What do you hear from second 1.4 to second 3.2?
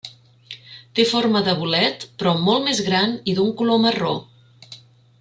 de bolet, però molt més gran